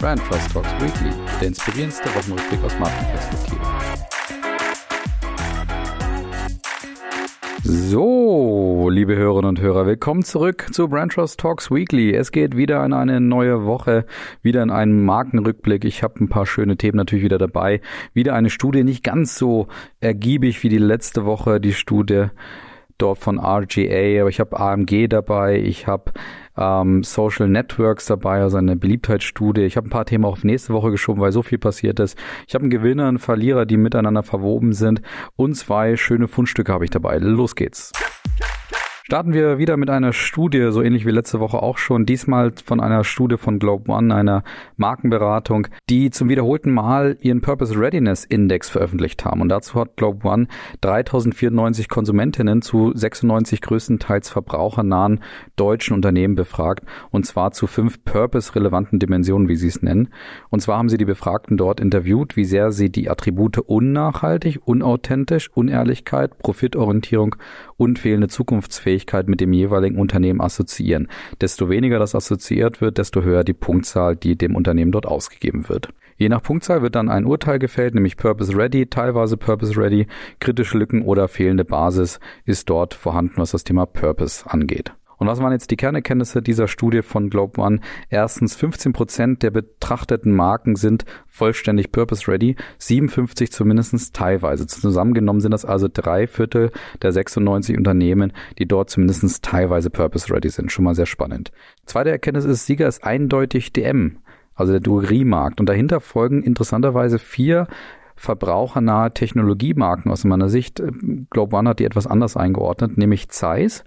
Brand 0.00 0.22
Trust 0.28 0.52
Talks 0.52 0.70
Weekly, 0.80 1.10
der 1.40 1.48
inspirierendste 1.48 2.08
Wochenrückblick 2.14 2.62
aus 2.62 2.78
Markenperspektive. 2.78 3.60
So, 7.64 8.88
liebe 8.90 9.16
Hörerinnen 9.16 9.48
und 9.48 9.60
Hörer, 9.60 9.86
willkommen 9.86 10.22
zurück 10.22 10.68
zu 10.70 10.86
Brand 10.86 11.14
Trust 11.14 11.40
Talks 11.40 11.72
Weekly. 11.72 12.14
Es 12.14 12.30
geht 12.30 12.56
wieder 12.56 12.84
in 12.84 12.92
eine 12.92 13.20
neue 13.20 13.64
Woche, 13.64 14.06
wieder 14.40 14.62
in 14.62 14.70
einen 14.70 15.04
Markenrückblick. 15.04 15.84
Ich 15.84 16.04
habe 16.04 16.22
ein 16.22 16.28
paar 16.28 16.46
schöne 16.46 16.76
Themen 16.76 16.96
natürlich 16.96 17.24
wieder 17.24 17.38
dabei. 17.38 17.80
Wieder 18.14 18.34
eine 18.34 18.50
Studie, 18.50 18.84
nicht 18.84 19.02
ganz 19.02 19.36
so 19.36 19.66
ergiebig 19.98 20.62
wie 20.62 20.68
die 20.68 20.78
letzte 20.78 21.24
Woche, 21.24 21.60
die 21.60 21.72
Studie 21.74 22.26
dort 22.98 23.18
von 23.18 23.38
RGA, 23.38 24.20
aber 24.20 24.28
ich 24.28 24.40
habe 24.40 24.58
AMG 24.58 25.08
dabei, 25.08 25.58
ich 25.58 25.86
habe 25.86 26.12
ähm, 26.56 27.02
Social 27.04 27.48
Networks 27.48 28.06
dabei, 28.06 28.40
also 28.42 28.56
eine 28.56 28.76
Beliebtheitsstudie. 28.76 29.62
Ich 29.62 29.76
habe 29.76 29.86
ein 29.86 29.90
paar 29.90 30.04
Themen 30.04 30.24
auch 30.24 30.32
auf 30.32 30.44
nächste 30.44 30.72
Woche 30.72 30.90
geschoben, 30.90 31.20
weil 31.20 31.32
so 31.32 31.42
viel 31.42 31.58
passiert 31.58 32.00
ist. 32.00 32.18
Ich 32.46 32.54
habe 32.54 32.62
einen 32.62 32.70
Gewinner, 32.70 33.08
einen 33.08 33.18
Verlierer, 33.18 33.64
die 33.64 33.76
miteinander 33.76 34.22
verwoben 34.22 34.72
sind 34.72 35.00
und 35.36 35.54
zwei 35.54 35.96
schöne 35.96 36.28
Fundstücke 36.28 36.72
habe 36.72 36.84
ich 36.84 36.90
dabei. 36.90 37.18
Los 37.18 37.54
geht's. 37.54 37.92
Starten 39.10 39.32
wir 39.32 39.56
wieder 39.56 39.78
mit 39.78 39.88
einer 39.88 40.12
Studie, 40.12 40.68
so 40.70 40.82
ähnlich 40.82 41.06
wie 41.06 41.10
letzte 41.10 41.40
Woche 41.40 41.62
auch 41.62 41.78
schon, 41.78 42.04
diesmal 42.04 42.52
von 42.62 42.78
einer 42.78 43.04
Studie 43.04 43.38
von 43.38 43.58
Globe 43.58 43.90
One, 43.90 44.14
einer 44.14 44.44
Markenberatung, 44.76 45.68
die 45.88 46.10
zum 46.10 46.28
wiederholten 46.28 46.70
Mal 46.72 47.16
ihren 47.22 47.40
Purpose 47.40 47.74
Readiness 47.74 48.26
Index 48.26 48.68
veröffentlicht 48.68 49.24
haben. 49.24 49.40
Und 49.40 49.48
dazu 49.48 49.80
hat 49.80 49.96
Globe 49.96 50.28
One 50.28 50.46
3094 50.82 51.88
Konsumentinnen 51.88 52.60
zu 52.60 52.92
96 52.94 53.62
größtenteils 53.62 54.28
verbrauchernahen 54.28 55.20
deutschen 55.56 55.94
Unternehmen 55.94 56.34
befragt, 56.34 56.84
und 57.10 57.24
zwar 57.24 57.52
zu 57.52 57.66
fünf 57.66 58.04
Purpose-relevanten 58.04 58.98
Dimensionen, 58.98 59.48
wie 59.48 59.56
sie 59.56 59.68
es 59.68 59.80
nennen. 59.80 60.10
Und 60.50 60.60
zwar 60.60 60.76
haben 60.76 60.90
sie 60.90 60.98
die 60.98 61.06
Befragten 61.06 61.56
dort 61.56 61.80
interviewt, 61.80 62.36
wie 62.36 62.44
sehr 62.44 62.72
sie 62.72 62.90
die 62.90 63.08
Attribute 63.08 63.56
unnachhaltig, 63.56 64.58
unauthentisch, 64.66 65.48
Unehrlichkeit, 65.54 66.36
Profitorientierung 66.40 67.36
und 67.78 67.98
fehlende 67.98 68.28
Zukunftsfähigkeit 68.28 68.97
Fähigkeit 68.98 69.28
mit 69.28 69.40
dem 69.40 69.52
jeweiligen 69.52 69.98
Unternehmen 69.98 70.40
assoziieren. 70.40 71.08
Desto 71.40 71.68
weniger 71.68 71.98
das 71.98 72.14
assoziiert 72.14 72.80
wird, 72.80 72.98
desto 72.98 73.22
höher 73.22 73.44
die 73.44 73.52
Punktzahl, 73.52 74.16
die 74.16 74.36
dem 74.36 74.56
Unternehmen 74.56 74.92
dort 74.92 75.06
ausgegeben 75.06 75.68
wird. 75.68 75.88
Je 76.16 76.28
nach 76.28 76.42
Punktzahl 76.42 76.82
wird 76.82 76.96
dann 76.96 77.08
ein 77.08 77.24
Urteil 77.24 77.60
gefällt, 77.60 77.94
nämlich 77.94 78.16
Purpose 78.16 78.56
Ready, 78.56 78.86
teilweise 78.86 79.36
Purpose 79.36 79.76
Ready, 79.76 80.08
kritische 80.40 80.76
Lücken 80.76 81.02
oder 81.02 81.28
fehlende 81.28 81.64
Basis 81.64 82.18
ist 82.44 82.68
dort 82.68 82.94
vorhanden, 82.94 83.34
was 83.36 83.52
das 83.52 83.62
Thema 83.62 83.86
Purpose 83.86 84.44
angeht. 84.50 84.92
Und 85.18 85.26
was 85.26 85.40
waren 85.40 85.52
jetzt 85.52 85.70
die 85.70 85.76
Kernerkenntnisse 85.76 86.40
dieser 86.42 86.68
Studie 86.68 87.02
von 87.02 87.28
Globe 87.28 87.60
One? 87.60 87.80
Erstens, 88.08 88.54
15 88.56 88.92
Prozent 88.92 89.42
der 89.42 89.50
betrachteten 89.50 90.34
Marken 90.34 90.76
sind 90.76 91.04
vollständig 91.26 91.92
Purpose 91.92 92.28
Ready, 92.28 92.56
57 92.78 93.52
zumindest 93.52 94.14
teilweise. 94.14 94.66
Zusammengenommen 94.66 95.40
sind 95.40 95.50
das 95.50 95.64
also 95.64 95.88
drei 95.92 96.26
Viertel 96.26 96.70
der 97.02 97.12
96 97.12 97.76
Unternehmen, 97.76 98.32
die 98.58 98.66
dort 98.66 98.90
zumindest 98.90 99.42
teilweise 99.42 99.90
Purpose 99.90 100.32
Ready 100.32 100.48
sind. 100.50 100.72
Schon 100.72 100.84
mal 100.84 100.94
sehr 100.94 101.06
spannend. 101.06 101.50
Zweite 101.84 102.10
Erkenntnis 102.10 102.44
ist, 102.44 102.66
Sieger 102.66 102.86
ist 102.86 103.04
eindeutig 103.04 103.72
DM, 103.72 104.18
also 104.54 104.72
der 104.72 104.80
Drogeriemarkt. 104.80 105.60
Und 105.60 105.68
dahinter 105.68 106.00
folgen 106.00 106.42
interessanterweise 106.42 107.18
vier 107.18 107.66
verbrauchernahe 108.18 109.12
Technologiemarken 109.12 110.10
aus 110.10 110.24
meiner 110.24 110.48
Sicht. 110.48 110.82
Globe 111.30 111.56
One 111.56 111.70
hat 111.70 111.78
die 111.78 111.84
etwas 111.84 112.06
anders 112.06 112.36
eingeordnet, 112.36 112.98
nämlich 112.98 113.28
Zeiss, 113.28 113.84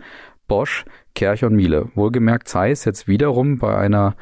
Bosch, 0.47 0.85
Kerch 1.13 1.43
und 1.43 1.55
Miele. 1.55 1.89
Wohlgemerkt 1.95 2.47
Zeiss 2.47 2.85
jetzt 2.85 3.07
wiederum 3.07 3.57
bei 3.57 3.77
einer 3.77 4.15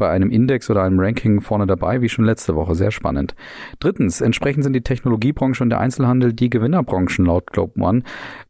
bei 0.00 0.10
einem 0.10 0.30
Index 0.30 0.68
oder 0.70 0.82
einem 0.82 0.98
Ranking 0.98 1.42
vorne 1.42 1.66
dabei, 1.66 2.00
wie 2.00 2.08
schon 2.08 2.24
letzte 2.24 2.56
Woche. 2.56 2.74
Sehr 2.74 2.90
spannend. 2.90 3.36
Drittens, 3.78 4.20
entsprechend 4.20 4.64
sind 4.64 4.72
die 4.72 4.80
Technologiebranche 4.80 5.62
und 5.62 5.70
der 5.70 5.78
Einzelhandel 5.78 6.32
die 6.32 6.50
Gewinnerbranchen 6.50 7.26
laut 7.26 7.52
Globe 7.52 7.78
One. 7.80 8.02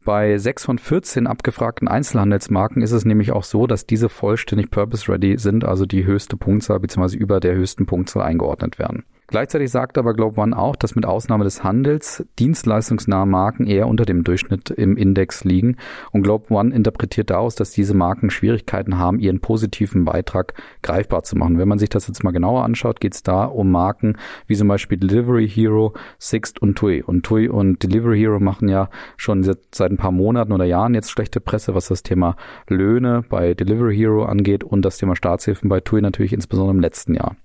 Bei 0.03 0.37
sechs 0.37 0.65
von 0.65 0.79
14 0.79 1.27
abgefragten 1.27 1.87
Einzelhandelsmarken 1.87 2.81
ist 2.81 2.93
es 2.93 3.05
nämlich 3.05 3.33
auch 3.33 3.43
so, 3.43 3.67
dass 3.67 3.85
diese 3.85 4.07
vollständig 4.07 4.71
purpose-ready 4.71 5.37
sind, 5.37 5.65
also 5.65 5.85
die 5.85 6.05
höchste 6.05 6.37
Punktzahl 6.37 6.79
bzw. 6.79 7.17
über 7.17 7.39
der 7.41 7.53
höchsten 7.53 7.85
Punktzahl 7.85 8.23
eingeordnet 8.23 8.79
werden. 8.79 9.03
Gleichzeitig 9.31 9.71
sagt 9.71 9.97
aber 9.97 10.13
Globe 10.13 10.41
One 10.41 10.57
auch, 10.57 10.75
dass 10.75 10.93
mit 10.93 11.05
Ausnahme 11.05 11.45
des 11.45 11.63
Handels 11.63 12.27
dienstleistungsnahe 12.37 13.25
Marken 13.25 13.65
eher 13.65 13.87
unter 13.87 14.03
dem 14.03 14.25
Durchschnitt 14.25 14.71
im 14.71 14.97
Index 14.97 15.45
liegen. 15.45 15.77
Und 16.11 16.23
Globe 16.23 16.53
One 16.53 16.75
interpretiert 16.75 17.29
daraus, 17.29 17.55
dass 17.55 17.71
diese 17.71 17.93
Marken 17.93 18.29
Schwierigkeiten 18.29 18.97
haben, 18.97 19.19
ihren 19.19 19.39
positiven 19.39 20.03
Beitrag 20.03 20.53
greifbar 20.83 21.23
zu 21.23 21.37
machen. 21.37 21.57
Wenn 21.57 21.69
man 21.69 21.79
sich 21.79 21.87
das 21.87 22.09
jetzt 22.09 22.25
mal 22.25 22.31
genauer 22.31 22.65
anschaut, 22.65 22.99
geht 22.99 23.13
es 23.13 23.23
da 23.23 23.45
um 23.45 23.71
Marken 23.71 24.17
wie 24.47 24.57
zum 24.57 24.67
Beispiel 24.67 24.97
Delivery 24.97 25.47
Hero, 25.47 25.93
Sixt 26.19 26.61
und 26.61 26.77
TUI. 26.77 27.01
Und 27.01 27.23
TUI 27.23 27.47
und 27.47 27.81
Delivery 27.83 28.19
Hero 28.19 28.41
machen 28.41 28.67
ja 28.67 28.89
schon 29.15 29.43
seit 29.43 29.91
ein 29.91 29.97
paar 29.97 30.11
Monaten 30.11 30.51
oder 30.51 30.65
Jahren 30.65 30.93
jetzt 30.93 31.09
schlechte 31.09 31.39
Presse, 31.39 31.73
was 31.73 31.87
das 31.87 32.03
Thema 32.03 32.35
Löhne 32.67 33.23
bei 33.29 33.53
Delivery 33.53 33.95
Hero 33.95 34.25
angeht 34.25 34.65
und 34.65 34.81
das 34.81 34.97
Thema 34.97 35.15
Staatshilfen 35.15 35.69
bei 35.69 35.79
TUI 35.79 36.01
natürlich 36.01 36.33
insbesondere 36.33 36.75
im 36.75 36.81
letzten 36.81 37.13
Jahr. 37.13 37.37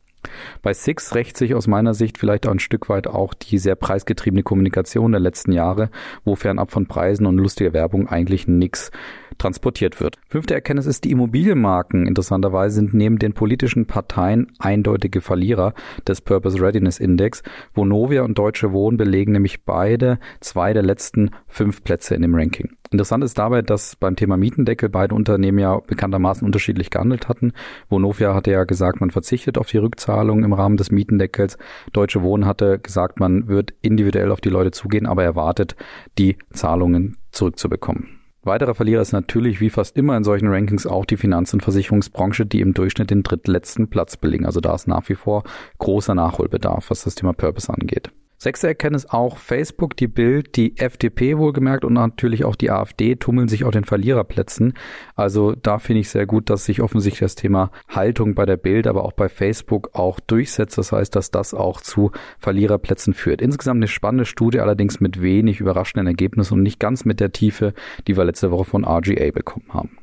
Bei 0.62 0.72
Six 0.72 1.14
rächt 1.14 1.36
sich 1.36 1.54
aus 1.54 1.66
meiner 1.66 1.94
Sicht 1.94 2.18
vielleicht 2.18 2.46
auch 2.46 2.52
ein 2.52 2.58
Stück 2.58 2.88
weit 2.88 3.06
auch 3.06 3.34
die 3.34 3.58
sehr 3.58 3.76
preisgetriebene 3.76 4.42
Kommunikation 4.42 5.12
der 5.12 5.20
letzten 5.20 5.52
Jahre, 5.52 5.90
wo 6.24 6.34
fernab 6.34 6.70
von 6.70 6.86
Preisen 6.86 7.26
und 7.26 7.38
lustiger 7.38 7.72
Werbung 7.72 8.08
eigentlich 8.08 8.48
nichts 8.48 8.90
transportiert 9.38 10.00
wird. 10.00 10.16
Fünfte 10.28 10.54
Erkenntnis 10.54 10.86
ist, 10.86 11.04
die 11.04 11.10
Immobilienmarken 11.10 12.06
interessanterweise 12.06 12.76
sind 12.76 12.94
neben 12.94 13.18
den 13.18 13.32
politischen 13.32 13.86
Parteien 13.86 14.52
eindeutige 14.58 15.20
Verlierer 15.20 15.74
des 16.06 16.20
Purpose 16.20 16.60
Readiness 16.60 16.98
Index. 16.98 17.42
Vonovia 17.74 18.22
und 18.22 18.38
Deutsche 18.38 18.72
Wohnen 18.72 18.96
belegen 18.96 19.32
nämlich 19.32 19.64
beide 19.64 20.18
zwei 20.40 20.72
der 20.72 20.82
letzten 20.82 21.30
fünf 21.46 21.84
Plätze 21.84 22.14
in 22.14 22.22
dem 22.22 22.34
Ranking. 22.34 22.75
Interessant 22.96 23.22
ist 23.24 23.36
dabei, 23.36 23.60
dass 23.60 23.94
beim 23.94 24.16
Thema 24.16 24.38
Mietendeckel 24.38 24.88
beide 24.88 25.14
Unternehmen 25.14 25.58
ja 25.58 25.80
bekanntermaßen 25.86 26.46
unterschiedlich 26.46 26.88
gehandelt 26.88 27.28
hatten. 27.28 27.52
Vonovia 27.90 28.34
hatte 28.34 28.52
ja 28.52 28.64
gesagt, 28.64 29.02
man 29.02 29.10
verzichtet 29.10 29.58
auf 29.58 29.68
die 29.68 29.76
Rückzahlung 29.76 30.44
im 30.44 30.54
Rahmen 30.54 30.78
des 30.78 30.90
Mietendeckels. 30.90 31.58
Deutsche 31.92 32.22
Wohnen 32.22 32.46
hatte 32.46 32.78
gesagt, 32.78 33.20
man 33.20 33.48
wird 33.48 33.74
individuell 33.82 34.32
auf 34.32 34.40
die 34.40 34.48
Leute 34.48 34.70
zugehen, 34.70 35.04
aber 35.04 35.24
erwartet, 35.24 35.76
die 36.16 36.38
Zahlungen 36.54 37.18
zurückzubekommen. 37.32 38.18
Weiterer 38.44 38.74
Verlierer 38.74 39.02
ist 39.02 39.12
natürlich 39.12 39.60
wie 39.60 39.68
fast 39.68 39.94
immer 39.98 40.16
in 40.16 40.24
solchen 40.24 40.48
Rankings 40.48 40.86
auch 40.86 41.04
die 41.04 41.18
Finanz- 41.18 41.52
und 41.52 41.62
Versicherungsbranche, 41.62 42.46
die 42.46 42.62
im 42.62 42.72
Durchschnitt 42.72 43.10
den 43.10 43.24
drittletzten 43.24 43.90
Platz 43.90 44.16
belegen. 44.16 44.46
Also 44.46 44.62
da 44.62 44.74
ist 44.74 44.88
nach 44.88 45.06
wie 45.10 45.16
vor 45.16 45.42
großer 45.76 46.14
Nachholbedarf, 46.14 46.88
was 46.88 47.04
das 47.04 47.14
Thema 47.14 47.34
Purpose 47.34 47.70
angeht. 47.70 48.10
Sechste 48.46 48.68
Erkenntnis 48.68 49.06
auch 49.06 49.38
Facebook, 49.38 49.96
die 49.96 50.06
Bild, 50.06 50.54
die 50.54 50.78
FDP 50.78 51.36
wohlgemerkt 51.36 51.84
und 51.84 51.94
natürlich 51.94 52.44
auch 52.44 52.54
die 52.54 52.70
AfD 52.70 53.16
tummeln 53.16 53.48
sich 53.48 53.64
auf 53.64 53.72
den 53.72 53.82
Verliererplätzen. 53.82 54.74
Also 55.16 55.56
da 55.56 55.80
finde 55.80 56.02
ich 56.02 56.10
sehr 56.10 56.26
gut, 56.26 56.48
dass 56.48 56.64
sich 56.64 56.80
offensichtlich 56.80 57.18
das 57.18 57.34
Thema 57.34 57.72
Haltung 57.88 58.36
bei 58.36 58.46
der 58.46 58.56
Bild, 58.56 58.86
aber 58.86 59.04
auch 59.04 59.14
bei 59.14 59.28
Facebook 59.28 59.90
auch 59.94 60.20
durchsetzt. 60.20 60.78
Das 60.78 60.92
heißt, 60.92 61.16
dass 61.16 61.32
das 61.32 61.54
auch 61.54 61.80
zu 61.80 62.12
Verliererplätzen 62.38 63.14
führt. 63.14 63.42
Insgesamt 63.42 63.78
eine 63.78 63.88
spannende 63.88 64.26
Studie, 64.26 64.60
allerdings 64.60 65.00
mit 65.00 65.20
wenig 65.20 65.58
überraschenden 65.58 66.06
Ergebnissen 66.06 66.54
und 66.54 66.62
nicht 66.62 66.78
ganz 66.78 67.04
mit 67.04 67.18
der 67.18 67.32
Tiefe, 67.32 67.74
die 68.06 68.16
wir 68.16 68.24
letzte 68.24 68.52
Woche 68.52 68.66
von 68.66 68.84
RGA 68.84 69.32
bekommen 69.32 69.74
haben. 69.74 69.98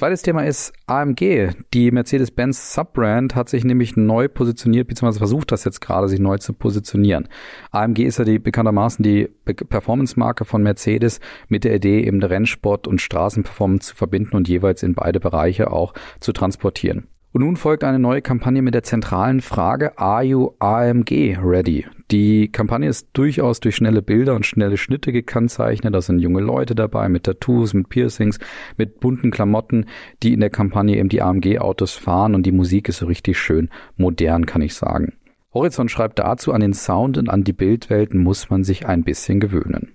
Zweites 0.00 0.22
Thema 0.22 0.46
ist 0.46 0.72
AMG. 0.86 1.50
Die 1.74 1.90
Mercedes-Benz 1.90 2.72
Subbrand 2.72 3.34
hat 3.34 3.50
sich 3.50 3.64
nämlich 3.64 3.98
neu 3.98 4.28
positioniert, 4.28 4.88
beziehungsweise 4.88 5.18
versucht 5.18 5.52
das 5.52 5.64
jetzt 5.64 5.82
gerade, 5.82 6.08
sich 6.08 6.20
neu 6.20 6.38
zu 6.38 6.54
positionieren. 6.54 7.28
AMG 7.70 8.06
ist 8.06 8.18
ja 8.18 8.24
die 8.24 8.38
bekanntermaßen 8.38 9.02
die 9.02 9.28
Performance-Marke 9.44 10.46
von 10.46 10.62
Mercedes 10.62 11.20
mit 11.48 11.64
der 11.64 11.74
Idee, 11.74 12.02
eben 12.02 12.22
Rennsport 12.22 12.88
und 12.88 13.02
Straßenperformance 13.02 13.88
zu 13.88 13.94
verbinden 13.94 14.36
und 14.36 14.48
jeweils 14.48 14.82
in 14.82 14.94
beide 14.94 15.20
Bereiche 15.20 15.70
auch 15.70 15.92
zu 16.18 16.32
transportieren. 16.32 17.06
Und 17.32 17.42
nun 17.42 17.54
folgt 17.54 17.84
eine 17.84 18.00
neue 18.00 18.22
Kampagne 18.22 18.60
mit 18.60 18.74
der 18.74 18.82
zentralen 18.82 19.40
Frage, 19.40 19.96
are 19.96 20.24
you 20.24 20.50
AMG 20.58 21.38
ready? 21.40 21.86
Die 22.10 22.50
Kampagne 22.50 22.88
ist 22.88 23.10
durchaus 23.12 23.60
durch 23.60 23.76
schnelle 23.76 24.02
Bilder 24.02 24.34
und 24.34 24.44
schnelle 24.44 24.76
Schnitte 24.76 25.12
gekennzeichnet. 25.12 25.94
Da 25.94 26.00
sind 26.00 26.18
junge 26.18 26.40
Leute 26.40 26.74
dabei 26.74 27.08
mit 27.08 27.22
Tattoos, 27.22 27.72
mit 27.72 27.88
Piercings, 27.88 28.40
mit 28.76 28.98
bunten 28.98 29.30
Klamotten, 29.30 29.86
die 30.24 30.32
in 30.32 30.40
der 30.40 30.50
Kampagne 30.50 30.96
eben 30.96 31.08
die 31.08 31.22
AMG-Autos 31.22 31.94
fahren 31.94 32.34
und 32.34 32.46
die 32.46 32.52
Musik 32.52 32.88
ist 32.88 32.98
so 32.98 33.06
richtig 33.06 33.38
schön 33.38 33.70
modern, 33.96 34.44
kann 34.44 34.62
ich 34.62 34.74
sagen. 34.74 35.12
Horizont 35.54 35.92
schreibt 35.92 36.18
dazu, 36.18 36.52
an 36.52 36.60
den 36.60 36.74
Sound 36.74 37.16
und 37.16 37.28
an 37.28 37.44
die 37.44 37.52
Bildwelten 37.52 38.20
muss 38.20 38.50
man 38.50 38.64
sich 38.64 38.86
ein 38.86 39.04
bisschen 39.04 39.38
gewöhnen. 39.38 39.92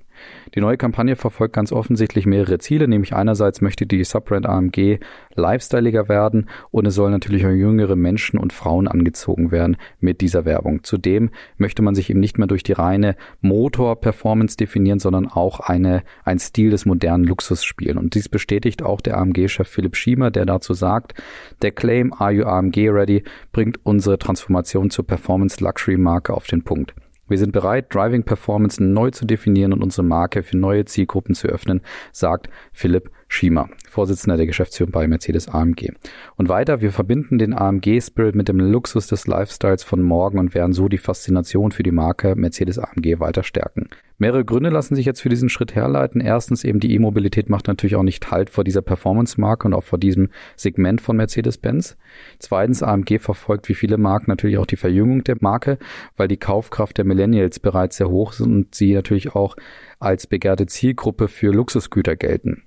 Die 0.54 0.62
neue 0.62 0.78
Kampagne 0.78 1.16
verfolgt 1.16 1.54
ganz 1.54 1.72
offensichtlich 1.72 2.26
mehrere 2.26 2.60
Ziele, 2.60 2.88
nämlich 2.88 3.14
einerseits 3.14 3.62
möchte 3.62 3.86
die 3.86 4.04
Subbrand 4.04 4.46
AMG 4.46 5.00
lifestyleiger 5.36 6.08
werden 6.08 6.50
und 6.72 6.86
es 6.86 6.96
sollen 6.96 7.12
natürlich 7.12 7.46
auch 7.46 7.52
jüngere 7.52 7.96
Menschen 7.96 8.40
und 8.40 8.54
Frauen 8.54 8.88
angezogen 8.88 9.52
werden 9.52 9.78
mit 10.00 10.22
dieser 10.22 10.46
Werbung. 10.46 10.84
Zudem 10.84 11.30
möchte 11.58 11.82
man 11.82 11.96
sich 11.96 12.10
eben 12.10 12.20
nicht 12.20 12.38
mehr 12.38 12.48
durch 12.48 12.64
die 12.64 12.74
reine 12.74 13.16
Motor-Performance 13.42 14.58
definieren, 14.58 15.00
sondern 15.00 15.28
auch 15.28 15.60
eine, 15.60 16.04
ein 16.24 16.40
Stil 16.40 16.70
des 16.70 16.86
modernen 16.86 17.24
Luxus 17.26 17.64
spielen. 17.64 17.98
Und 17.98 18.16
dies 18.16 18.30
bestätigt 18.30 18.84
auch 18.84 19.02
der 19.02 19.18
AMG-Chef 19.18 19.68
Philipp 19.68 19.96
Schiemer, 19.96 20.32
der 20.32 20.46
dazu 20.46 20.74
sagt, 20.74 21.14
der 21.62 21.72
Claim 21.72 22.14
Are 22.14 22.32
You 22.32 22.46
AMG 22.46 22.90
Ready 22.90 23.24
bringt 23.52 23.80
unsere 23.84 24.18
Transformation 24.18 24.90
zur 24.90 25.06
Performance-Luxury-Marke 25.06 26.34
auf 26.34 26.48
den 26.48 26.64
Punkt. 26.64 26.94
Wir 27.28 27.40
sind 27.40 27.54
bereit, 27.54 27.94
Driving 27.94 28.24
Performance 28.24 28.84
neu 28.84 29.10
zu 29.10 29.26
definieren 29.26 29.74
und 29.74 29.82
unsere 29.82 30.06
Marke 30.06 30.44
für 30.44 30.58
neue 30.58 30.86
Zielgruppen 30.86 31.34
zu 31.34 31.48
öffnen, 31.48 31.82
sagt 32.12 32.50
Philipp 32.72 33.10
Schiemer, 33.28 33.70
Vorsitzender 33.90 34.38
der 34.38 34.46
Geschäftsführung 34.46 34.92
bei 34.92 35.08
Mercedes 35.08 35.48
AMG. 35.48 35.92
Und 36.36 36.50
weiter, 36.50 36.82
wir 36.82 36.92
verbinden 36.92 37.40
den 37.40 37.54
AMG-Spirit 37.54 38.36
mit 38.36 38.48
dem 38.48 38.60
Luxus 38.60 39.08
des 39.08 39.26
Lifestyles 39.26 39.84
von 39.84 40.04
morgen 40.04 40.38
und 40.38 40.54
werden 40.54 40.74
so 40.74 40.88
die 40.88 41.00
Faszination 41.00 41.72
für 41.72 41.84
die 41.84 41.92
Marke 41.92 42.36
Mercedes 42.36 42.78
AMG 42.78 43.20
weiter 43.20 43.42
stärken. 43.42 43.90
Mehrere 44.18 44.46
Gründe 44.46 44.70
lassen 44.70 44.96
sich 44.96 45.06
jetzt 45.06 45.22
für 45.22 45.30
diesen 45.30 45.50
Schritt 45.50 45.76
herleiten. 45.76 46.22
Erstens 46.22 46.64
eben 46.64 46.80
die 46.80 46.94
E-Mobilität 46.94 47.50
macht 47.50 47.68
natürlich 47.68 47.96
auch 47.96 48.04
nicht 48.04 48.32
Halt 48.32 48.50
vor 48.50 48.64
dieser 48.64 48.82
Performance-Marke 48.82 49.68
und 49.68 49.74
auch 49.74 49.84
vor 49.84 50.00
diesem 50.00 50.30
Segment 50.56 51.02
von 51.02 51.18
Mercedes-Benz. 51.18 51.98
Zweitens, 52.40 52.82
AMG 52.82 53.20
verfolgt 53.20 53.68
wie 53.68 53.76
viele 53.76 53.98
Marken 53.98 54.32
natürlich 54.32 54.58
auch 54.58 54.66
die 54.66 54.78
Verjüngung 54.78 55.24
der 55.26 55.36
Marke, 55.42 55.78
weil 56.16 56.30
die 56.30 56.38
Kaufkraft 56.38 56.98
der 56.98 57.06
Millennials 57.06 57.60
bereits 57.60 57.98
sehr 57.98 58.10
hoch 58.10 58.32
sind 58.32 58.54
und 58.54 58.76
sie 58.76 58.94
natürlich 58.94 59.36
auch 59.36 59.58
als 60.00 60.28
begehrte 60.28 60.66
Zielgruppe 60.66 61.28
für 61.28 61.52
Luxusgüter 61.52 62.16
gelten. 62.16 62.64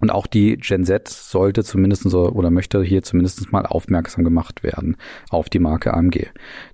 Und 0.00 0.10
auch 0.10 0.26
die 0.26 0.56
Gen 0.56 0.84
Z 0.84 1.08
sollte 1.08 1.64
zumindest 1.64 2.04
so, 2.04 2.28
oder 2.30 2.50
möchte 2.50 2.82
hier 2.82 3.02
zumindest 3.02 3.52
mal 3.52 3.66
aufmerksam 3.66 4.24
gemacht 4.24 4.62
werden 4.62 4.96
auf 5.30 5.48
die 5.48 5.58
Marke 5.58 5.94
AMG. 5.94 6.26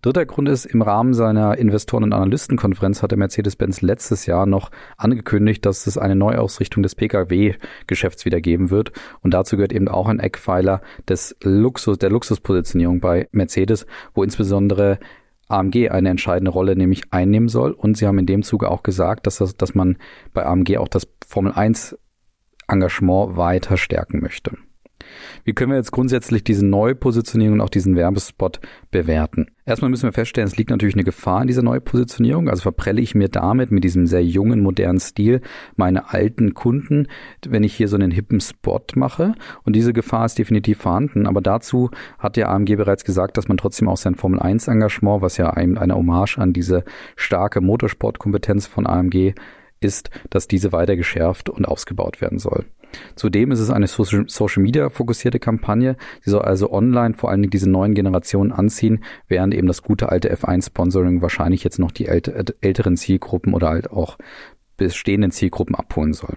Dritter 0.02 0.26
Grund 0.26 0.48
ist, 0.48 0.66
im 0.66 0.82
Rahmen 0.82 1.14
seiner 1.14 1.56
Investoren- 1.56 2.04
und 2.04 2.12
Analystenkonferenz 2.12 3.02
hatte 3.02 3.16
Mercedes-Benz 3.16 3.80
letztes 3.80 4.26
Jahr 4.26 4.46
noch 4.46 4.70
angekündigt, 4.96 5.64
dass 5.64 5.86
es 5.86 5.96
eine 5.96 6.16
Neuausrichtung 6.16 6.82
des 6.82 6.94
Pkw-Geschäfts 6.94 8.24
wieder 8.24 8.40
geben 8.40 8.70
wird. 8.70 8.92
Und 9.22 9.32
dazu 9.32 9.56
gehört 9.56 9.72
eben 9.72 9.88
auch 9.88 10.08
ein 10.08 10.20
Eckpfeiler 10.20 10.82
des 11.08 11.36
Luxus, 11.42 11.98
der 11.98 12.10
Luxuspositionierung 12.10 13.00
bei 13.00 13.28
Mercedes, 13.32 13.86
wo 14.14 14.22
insbesondere 14.22 14.98
AMG 15.48 15.90
eine 15.90 16.08
entscheidende 16.08 16.50
Rolle 16.50 16.76
nämlich 16.76 17.12
einnehmen 17.12 17.48
soll. 17.48 17.72
Und 17.72 17.96
sie 17.96 18.06
haben 18.06 18.18
in 18.18 18.26
dem 18.26 18.42
Zuge 18.42 18.70
auch 18.70 18.82
gesagt, 18.82 19.26
dass, 19.26 19.38
das, 19.38 19.56
dass 19.56 19.74
man 19.74 19.96
bei 20.32 20.44
AMG 20.44 20.78
auch 20.78 20.88
das 20.88 21.06
Formel 21.26 21.52
1 21.52 21.98
Engagement 22.68 23.36
weiter 23.36 23.76
stärken 23.76 24.20
möchte. 24.20 24.52
Wie 25.44 25.52
können 25.52 25.70
wir 25.70 25.76
jetzt 25.76 25.92
grundsätzlich 25.92 26.44
diese 26.44 26.64
Neupositionierung 26.64 27.54
und 27.54 27.60
auch 27.60 27.68
diesen 27.68 27.96
Werbespot 27.96 28.60
bewerten? 28.90 29.48
Erstmal 29.66 29.90
müssen 29.90 30.04
wir 30.04 30.12
feststellen, 30.12 30.48
es 30.48 30.56
liegt 30.56 30.70
natürlich 30.70 30.94
eine 30.94 31.04
Gefahr 31.04 31.42
in 31.42 31.46
dieser 31.46 31.62
Neupositionierung. 31.62 32.48
Also 32.48 32.62
verprelle 32.62 33.00
ich 33.00 33.14
mir 33.14 33.28
damit, 33.28 33.70
mit 33.70 33.84
diesem 33.84 34.06
sehr 34.06 34.24
jungen, 34.24 34.62
modernen 34.62 35.00
Stil, 35.00 35.40
meine 35.76 36.12
alten 36.12 36.54
Kunden, 36.54 37.08
wenn 37.46 37.64
ich 37.64 37.74
hier 37.74 37.88
so 37.88 37.96
einen 37.96 38.10
hippen 38.10 38.40
Spot 38.40 38.84
mache. 38.94 39.34
Und 39.64 39.76
diese 39.76 39.92
Gefahr 39.92 40.26
ist 40.26 40.38
definitiv 40.38 40.78
vorhanden. 40.78 41.26
Aber 41.26 41.40
dazu 41.40 41.90
hat 42.18 42.36
der 42.36 42.50
AMG 42.50 42.76
bereits 42.76 43.04
gesagt, 43.04 43.36
dass 43.36 43.48
man 43.48 43.56
trotzdem 43.56 43.88
auch 43.88 43.96
sein 43.96 44.14
Formel 44.14 44.40
1 44.40 44.68
Engagement, 44.68 45.22
was 45.22 45.36
ja 45.36 45.50
eine 45.50 45.94
Hommage 45.94 46.38
an 46.38 46.52
diese 46.52 46.84
starke 47.16 47.60
Motorsportkompetenz 47.60 48.66
von 48.66 48.86
AMG 48.86 49.34
ist, 49.84 50.10
dass 50.30 50.48
diese 50.48 50.72
weiter 50.72 50.96
geschärft 50.96 51.48
und 51.48 51.66
ausgebaut 51.66 52.20
werden 52.20 52.38
soll. 52.38 52.64
Zudem 53.16 53.50
ist 53.50 53.60
es 53.60 53.70
eine 53.70 53.86
Social 53.86 54.62
Media 54.62 54.88
fokussierte 54.88 55.38
Kampagne. 55.38 55.96
Sie 56.22 56.30
soll 56.30 56.42
also 56.42 56.72
online 56.72 57.14
vor 57.14 57.30
allen 57.30 57.42
Dingen 57.42 57.50
diese 57.50 57.68
neuen 57.68 57.94
Generationen 57.94 58.52
anziehen, 58.52 59.04
während 59.28 59.54
eben 59.54 59.66
das 59.66 59.82
gute 59.82 60.10
alte 60.10 60.34
F1 60.34 60.66
Sponsoring 60.66 61.22
wahrscheinlich 61.22 61.64
jetzt 61.64 61.78
noch 61.78 61.90
die 61.90 62.06
älteren 62.06 62.96
Zielgruppen 62.96 63.54
oder 63.54 63.68
halt 63.68 63.90
auch 63.90 64.16
bestehenden 64.76 65.30
Zielgruppen 65.30 65.74
abholen 65.74 66.12
soll. 66.12 66.36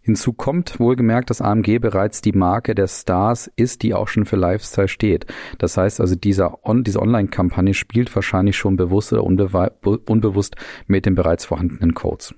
Hinzu 0.00 0.32
kommt 0.32 0.78
wohlgemerkt, 0.78 1.30
dass 1.30 1.40
AMG 1.40 1.80
bereits 1.80 2.20
die 2.20 2.32
Marke 2.32 2.76
der 2.76 2.86
Stars 2.86 3.50
ist, 3.56 3.82
die 3.82 3.92
auch 3.92 4.06
schon 4.06 4.24
für 4.24 4.36
Lifestyle 4.36 4.86
steht. 4.86 5.26
Das 5.58 5.76
heißt 5.76 6.00
also, 6.00 6.14
dieser 6.14 6.64
On 6.64 6.84
diese 6.84 7.02
Online-Kampagne 7.02 7.74
spielt 7.74 8.14
wahrscheinlich 8.14 8.56
schon 8.56 8.76
bewusst 8.76 9.12
oder 9.12 9.24
unbewusst 9.24 10.54
mit 10.86 11.06
den 11.06 11.16
bereits 11.16 11.44
vorhandenen 11.44 11.94
Codes. 11.94 12.34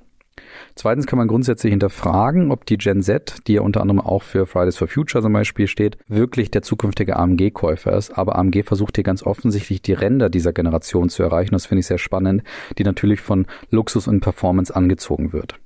Zweitens 0.75 1.07
kann 1.07 1.19
man 1.19 1.29
grundsätzlich 1.29 1.71
hinterfragen, 1.71 2.51
ob 2.51 2.67
die 2.67 2.79
Gen 2.79 3.03
Z, 3.03 3.37
die 3.47 3.55
ja 3.55 3.61
unter 3.63 3.81
anderem 3.81 4.01
auch 4.01 4.23
für 4.23 4.47
Fridays 4.47 4.77
for 4.77 4.89
Future 4.89 5.23
zum 5.23 5.33
Beispiel 5.33 5.67
steht, 5.67 5.99
wirklich 6.09 6.51
der 6.51 6.63
zukünftige 6.63 7.17
AMG-Käufer 7.17 7.97
ist. 7.97 8.17
Aber 8.17 8.37
AMG 8.37 8.63
versucht 8.65 8.97
hier 8.97 9.05
ganz 9.05 9.23
offensichtlich 9.23 9.83
die 9.83 9.93
Ränder 9.93 10.31
dieser 10.31 10.53
Generation 10.53 11.09
zu 11.09 11.23
erreichen. 11.23 11.53
Das 11.53 11.67
finde 11.67 11.81
ich 11.81 11.87
sehr 11.87 11.99
spannend, 11.99 12.43
die 12.79 12.85
natürlich 12.85 13.21
von 13.21 13.47
Luxus 13.71 14.09
und 14.09 14.21
Performance 14.21 14.75
angezogen 14.75 15.33
wird. 15.33 15.59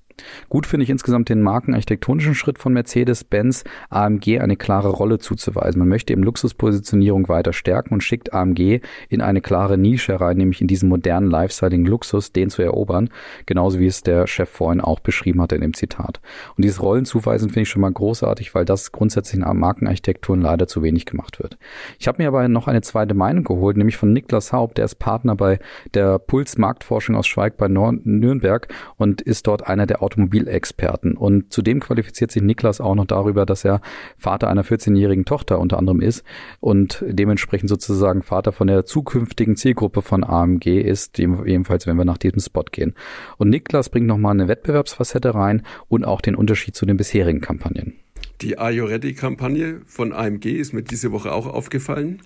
Gut 0.49 0.67
finde 0.67 0.85
ich 0.85 0.91
insgesamt 0.91 1.29
den 1.29 1.43
markenarchitektonischen 1.43 2.35
Schritt 2.35 2.59
von 2.59 2.73
Mercedes-Benz, 2.73 3.65
AMG 3.91 4.41
eine 4.41 4.57
klare 4.57 4.89
Rolle 4.89 5.19
zuzuweisen. 5.19 5.79
Man 5.79 5.89
möchte 5.89 6.13
eben 6.13 6.23
Luxuspositionierung 6.23 7.29
weiter 7.29 7.53
stärken 7.53 7.95
und 7.95 8.03
schickt 8.03 8.33
AMG 8.33 8.81
in 9.09 9.21
eine 9.21 9.41
klare 9.41 9.79
Nische 9.79 10.21
rein, 10.21 10.37
nämlich 10.37 10.61
in 10.61 10.67
diesen 10.67 10.89
modernen 10.89 11.31
Lifestyling-Luxus, 11.31 12.33
den 12.33 12.51
zu 12.51 12.63
erobern, 12.63 13.11
genauso 13.47 13.79
wie 13.79 13.87
es 13.87 14.03
der 14.03 14.27
Chef 14.27 14.49
vorhin 14.49 14.81
auch 14.81 15.01
beschrieben 15.01 15.41
hatte 15.41 15.55
in 15.55 15.63
dem 15.63 15.75
Zitat. 15.75 16.21
Und 16.57 16.65
dieses 16.65 16.83
Rollenzuweisen 16.83 17.49
finde 17.49 17.63
ich 17.63 17.69
schon 17.69 17.83
mal 17.83 17.93
großartig, 17.93 18.55
weil 18.55 18.65
das 18.65 18.93
grundsätzlich 18.93 19.43
in 19.43 19.59
Markenarchitekturen 19.59 20.41
leider 20.41 20.67
zu 20.67 20.83
wenig 20.83 21.07
gemacht 21.07 21.39
wird. 21.39 21.59
Ich 21.99 22.09
habe 22.09 22.23
mir 22.23 22.29
aber 22.29 22.49
noch 22.49 22.69
eine 22.69 22.83
zweite 22.83 23.15
Meinung 23.15 23.45
geholt, 23.45 23.77
nämlich 23.77 23.97
von 23.97 24.13
Niklas 24.13 24.53
Haupt, 24.53 24.79
der 24.79 24.85
ist 24.85 24.97
Partner 24.97 25.37
bei 25.37 25.59
der 25.95 26.19
Puls 26.19 26.59
Marktforschung 26.59 27.17
aus 27.17 27.27
Schweig 27.27 27.57
bei 27.57 27.69
Nürnberg 27.69 28.69
und 28.97 29.23
ist 29.23 29.47
dort 29.47 29.67
einer 29.67 29.87
der 29.87 30.02
Automobilexperten. 30.03 31.17
Und 31.17 31.53
zudem 31.53 31.81
qualifiziert 31.81 32.31
sich 32.31 32.43
Niklas 32.43 32.81
auch 32.81 32.95
noch 32.95 33.07
darüber, 33.07 33.47
dass 33.47 33.65
er 33.65 33.81
Vater 34.19 34.49
einer 34.49 34.65
14-jährigen 34.65 35.25
Tochter 35.25 35.59
unter 35.59 35.79
anderem 35.79 36.01
ist 36.01 36.25
und 36.61 37.05
dementsprechend 37.07 37.69
sozusagen 37.69 38.23
Vater 38.23 38.53
von 38.53 38.67
der 38.67 38.85
zukünftigen 38.85 39.57
Zielgruppe 39.57 40.03
von 40.03 40.25
AMG 40.25 40.81
ist, 40.81 41.19
ebenfalls 41.19 41.87
wenn 41.87 41.97
wir 41.97 42.05
nach 42.05 42.19
diesem 42.19 42.41
Spot 42.41 42.65
gehen. 42.71 42.95
Und 43.39 43.51
Niklas 43.51 43.89
bringt 43.89 44.07
nochmal 44.07 44.33
eine 44.33 44.49
Wettbewerbsfacette 44.49 45.35
rein 45.35 45.63
und 45.89 46.05
auch 46.05 46.21
den 46.21 46.35
Unterschied 46.35 46.75
zu 46.75 46.87
den 46.87 46.97
bisherigen 46.97 47.41
Kampagnen. 47.41 47.95
Die 48.41 48.59
Are 48.59 48.73
You 48.73 48.87
Ready-Kampagne 48.87 49.83
von 49.87 50.13
AMG 50.13 50.47
ist 50.47 50.73
mir 50.73 50.83
diese 50.83 51.13
Woche 51.13 51.33
auch 51.33 51.47
aufgefallen. 51.47 52.23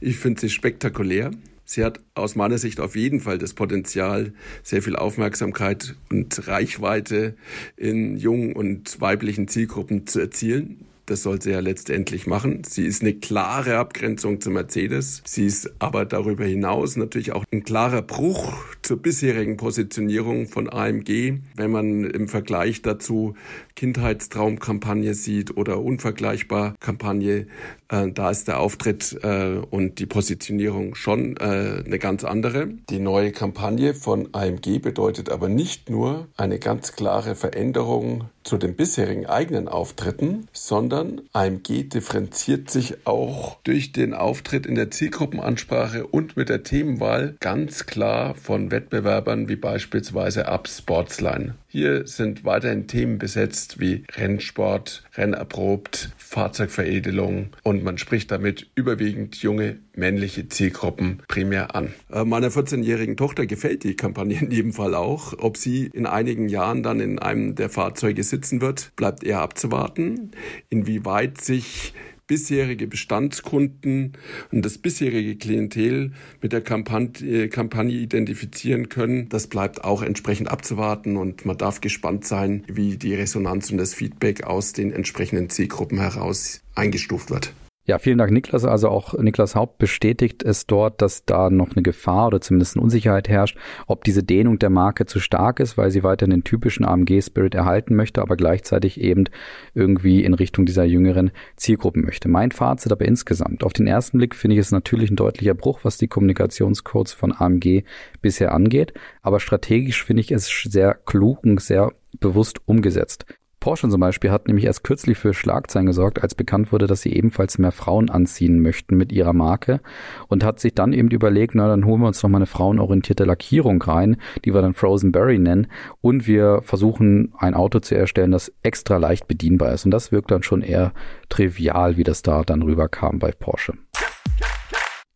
Ich 0.00 0.18
finde 0.18 0.40
sie 0.40 0.50
spektakulär. 0.50 1.30
Sie 1.66 1.84
hat 1.84 2.00
aus 2.14 2.36
meiner 2.36 2.58
Sicht 2.58 2.78
auf 2.78 2.94
jeden 2.94 3.20
Fall 3.20 3.38
das 3.38 3.52
Potenzial, 3.52 4.32
sehr 4.62 4.82
viel 4.82 4.94
Aufmerksamkeit 4.94 5.96
und 6.10 6.46
Reichweite 6.46 7.34
in 7.76 8.16
jungen 8.16 8.54
und 8.54 9.00
weiblichen 9.00 9.48
Zielgruppen 9.48 10.06
zu 10.06 10.20
erzielen. 10.20 10.86
Das 11.06 11.22
soll 11.22 11.42
sie 11.42 11.50
ja 11.50 11.60
letztendlich 11.60 12.26
machen. 12.26 12.62
Sie 12.64 12.84
ist 12.84 13.02
eine 13.02 13.14
klare 13.14 13.78
Abgrenzung 13.78 14.40
zu 14.40 14.50
Mercedes. 14.50 15.22
Sie 15.24 15.46
ist 15.46 15.72
aber 15.80 16.04
darüber 16.04 16.44
hinaus 16.44 16.96
natürlich 16.96 17.32
auch 17.32 17.44
ein 17.52 17.62
klarer 17.62 18.02
Bruch 18.02 18.52
zur 18.86 19.02
bisherigen 19.02 19.56
Positionierung 19.56 20.46
von 20.46 20.72
AMG. 20.72 21.38
Wenn 21.56 21.70
man 21.72 22.04
im 22.04 22.28
Vergleich 22.28 22.82
dazu 22.82 23.34
Kindheitstraumkampagne 23.74 25.12
sieht 25.14 25.56
oder 25.56 25.82
unvergleichbar 25.82 26.76
Kampagne, 26.78 27.48
äh, 27.88 28.12
da 28.12 28.30
ist 28.30 28.46
der 28.46 28.60
Auftritt 28.60 29.18
äh, 29.22 29.58
und 29.70 29.98
die 29.98 30.06
Positionierung 30.06 30.94
schon 30.94 31.36
äh, 31.36 31.82
eine 31.84 31.98
ganz 31.98 32.22
andere. 32.22 32.68
Die 32.88 33.00
neue 33.00 33.32
Kampagne 33.32 33.92
von 33.94 34.28
AMG 34.32 34.78
bedeutet 34.80 35.30
aber 35.30 35.48
nicht 35.48 35.90
nur 35.90 36.28
eine 36.36 36.60
ganz 36.60 36.92
klare 36.92 37.34
Veränderung 37.34 38.24
zu 38.46 38.58
den 38.58 38.76
bisherigen 38.76 39.26
eigenen 39.26 39.68
Auftritten, 39.68 40.46
sondern 40.52 41.22
AMG 41.32 41.88
differenziert 41.88 42.70
sich 42.70 43.06
auch 43.06 43.58
durch 43.64 43.92
den 43.92 44.14
Auftritt 44.14 44.66
in 44.66 44.76
der 44.76 44.90
Zielgruppenansprache 44.90 46.06
und 46.06 46.36
mit 46.36 46.48
der 46.48 46.62
Themenwahl 46.62 47.36
ganz 47.40 47.86
klar 47.86 48.34
von 48.36 48.70
Wettbewerbern 48.76 49.48
wie 49.48 49.56
beispielsweise 49.56 50.48
Up 50.48 50.68
Sportsline. 50.68 51.54
Hier 51.66 52.06
sind 52.06 52.44
weiterhin 52.44 52.86
Themen 52.86 53.16
besetzt 53.16 53.80
wie 53.80 54.04
Rennsport, 54.14 55.02
Rennerprobt, 55.14 56.10
Fahrzeugveredelung 56.18 57.48
und 57.62 57.82
man 57.82 57.96
spricht 57.96 58.30
damit 58.30 58.70
überwiegend 58.74 59.36
junge 59.36 59.78
männliche 59.94 60.50
Zielgruppen 60.50 61.22
primär 61.26 61.74
an. 61.74 61.94
Äh, 62.12 62.24
meiner 62.24 62.48
14-jährigen 62.48 63.16
Tochter 63.16 63.46
gefällt 63.46 63.82
die 63.82 63.96
Kampagne 63.96 64.38
in 64.38 64.50
jedem 64.50 64.74
Fall 64.74 64.94
auch. 64.94 65.32
Ob 65.38 65.56
sie 65.56 65.86
in 65.86 66.04
einigen 66.04 66.50
Jahren 66.50 66.82
dann 66.82 67.00
in 67.00 67.18
einem 67.18 67.54
der 67.54 67.70
Fahrzeuge 67.70 68.24
sitzen 68.24 68.60
wird, 68.60 68.92
bleibt 68.96 69.24
eher 69.24 69.40
abzuwarten. 69.40 70.32
Inwieweit 70.68 71.40
sich 71.40 71.94
bisherige 72.26 72.86
Bestandskunden 72.86 74.12
und 74.50 74.64
das 74.64 74.78
bisherige 74.78 75.36
Klientel 75.36 76.12
mit 76.42 76.52
der 76.52 76.60
Kampagne, 76.60 77.48
Kampagne 77.48 77.96
identifizieren 77.96 78.88
können. 78.88 79.28
Das 79.28 79.46
bleibt 79.46 79.84
auch 79.84 80.02
entsprechend 80.02 80.50
abzuwarten 80.50 81.16
und 81.16 81.44
man 81.44 81.58
darf 81.58 81.80
gespannt 81.80 82.24
sein, 82.24 82.64
wie 82.66 82.96
die 82.96 83.14
Resonanz 83.14 83.70
und 83.70 83.78
das 83.78 83.94
Feedback 83.94 84.44
aus 84.44 84.72
den 84.72 84.92
entsprechenden 84.92 85.50
Zielgruppen 85.50 85.98
heraus 85.98 86.62
eingestuft 86.74 87.30
wird. 87.30 87.52
Ja, 87.88 88.00
vielen 88.00 88.18
Dank, 88.18 88.32
Niklas. 88.32 88.64
Also 88.64 88.88
auch 88.88 89.14
Niklas 89.14 89.54
Haupt 89.54 89.78
bestätigt 89.78 90.42
es 90.42 90.66
dort, 90.66 91.00
dass 91.00 91.24
da 91.24 91.50
noch 91.50 91.70
eine 91.70 91.84
Gefahr 91.84 92.26
oder 92.26 92.40
zumindest 92.40 92.74
eine 92.74 92.82
Unsicherheit 92.82 93.28
herrscht, 93.28 93.56
ob 93.86 94.02
diese 94.02 94.24
Dehnung 94.24 94.58
der 94.58 94.70
Marke 94.70 95.06
zu 95.06 95.20
stark 95.20 95.60
ist, 95.60 95.78
weil 95.78 95.92
sie 95.92 96.02
weiter 96.02 96.26
den 96.26 96.42
typischen 96.42 96.84
AMG-Spirit 96.84 97.54
erhalten 97.54 97.94
möchte, 97.94 98.22
aber 98.22 98.36
gleichzeitig 98.36 99.00
eben 99.00 99.26
irgendwie 99.72 100.24
in 100.24 100.34
Richtung 100.34 100.66
dieser 100.66 100.82
jüngeren 100.82 101.30
Zielgruppen 101.54 102.04
möchte. 102.04 102.28
Mein 102.28 102.50
Fazit 102.50 102.90
aber 102.90 103.04
insgesamt. 103.04 103.62
Auf 103.62 103.72
den 103.72 103.86
ersten 103.86 104.18
Blick 104.18 104.34
finde 104.34 104.56
ich 104.56 104.60
es 104.60 104.72
natürlich 104.72 105.12
ein 105.12 105.16
deutlicher 105.16 105.54
Bruch, 105.54 105.80
was 105.84 105.96
die 105.96 106.08
Kommunikationscodes 106.08 107.12
von 107.12 107.32
AMG 107.32 107.84
bisher 108.20 108.52
angeht, 108.52 108.94
aber 109.22 109.38
strategisch 109.38 110.02
finde 110.02 110.22
ich 110.22 110.32
es 110.32 110.48
sehr 110.48 110.94
klug 110.94 111.44
und 111.44 111.60
sehr 111.60 111.92
bewusst 112.18 112.58
umgesetzt. 112.66 113.26
Porsche 113.60 113.88
zum 113.88 114.00
Beispiel 114.00 114.30
hat 114.30 114.46
nämlich 114.46 114.64
erst 114.64 114.84
kürzlich 114.84 115.18
für 115.18 115.34
Schlagzeilen 115.34 115.86
gesorgt, 115.86 116.22
als 116.22 116.34
bekannt 116.34 116.72
wurde, 116.72 116.86
dass 116.86 117.02
sie 117.02 117.12
ebenfalls 117.12 117.58
mehr 117.58 117.72
Frauen 117.72 118.10
anziehen 118.10 118.60
möchten 118.60 118.96
mit 118.96 119.12
ihrer 119.12 119.32
Marke 119.32 119.80
und 120.28 120.44
hat 120.44 120.60
sich 120.60 120.74
dann 120.74 120.92
eben 120.92 121.10
überlegt, 121.10 121.54
na 121.54 121.66
dann 121.66 121.84
holen 121.84 122.00
wir 122.00 122.08
uns 122.08 122.22
noch 122.22 122.30
mal 122.30 122.38
eine 122.38 122.46
frauenorientierte 122.46 123.24
Lackierung 123.24 123.82
rein, 123.82 124.18
die 124.44 124.54
wir 124.54 124.62
dann 124.62 124.74
Frozen 124.74 125.10
Berry 125.10 125.38
nennen 125.38 125.66
und 126.00 126.26
wir 126.26 126.60
versuchen 126.62 127.32
ein 127.38 127.54
Auto 127.54 127.80
zu 127.80 127.96
erstellen, 127.96 128.30
das 128.30 128.52
extra 128.62 128.98
leicht 128.98 129.26
bedienbar 129.26 129.72
ist 129.72 129.84
und 129.84 129.90
das 129.90 130.12
wirkt 130.12 130.30
dann 130.30 130.42
schon 130.42 130.62
eher 130.62 130.92
trivial, 131.28 131.96
wie 131.96 132.04
das 132.04 132.22
da 132.22 132.42
dann 132.42 132.62
rüberkam 132.62 133.18
bei 133.18 133.32
Porsche. 133.32 133.74